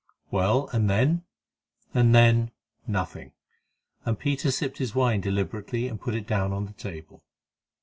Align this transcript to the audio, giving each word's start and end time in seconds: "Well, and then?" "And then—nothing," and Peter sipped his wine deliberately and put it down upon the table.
"Well, 0.31 0.67
and 0.73 0.89
then?" 0.89 1.25
"And 1.93 2.15
then—nothing," 2.15 3.33
and 4.03 4.17
Peter 4.17 4.49
sipped 4.49 4.79
his 4.79 4.95
wine 4.95 5.21
deliberately 5.21 5.87
and 5.87 6.01
put 6.01 6.15
it 6.15 6.25
down 6.25 6.51
upon 6.53 6.65
the 6.65 6.73
table. 6.73 7.23